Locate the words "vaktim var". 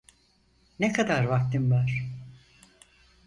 1.23-2.03